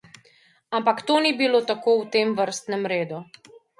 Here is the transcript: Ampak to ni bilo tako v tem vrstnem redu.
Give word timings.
Ampak 0.77 0.97
to 1.09 1.15
ni 1.25 1.31
bilo 1.41 1.59
tako 1.73 1.91
v 1.99 2.07
tem 2.17 2.27
vrstnem 2.41 2.83
redu. 2.93 3.19